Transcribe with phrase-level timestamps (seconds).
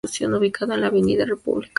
[0.35, 1.69] Ubicado en la Avenida República.